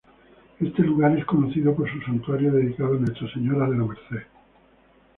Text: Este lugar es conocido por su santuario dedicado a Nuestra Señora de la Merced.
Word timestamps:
Este 0.59 0.81
lugar 0.81 1.15
es 1.15 1.25
conocido 1.25 1.75
por 1.75 1.87
su 1.91 2.01
santuario 2.01 2.53
dedicado 2.53 2.95
a 2.95 3.01
Nuestra 3.01 3.31
Señora 3.31 3.69
de 3.69 3.77
la 3.77 3.83
Merced. 3.85 4.23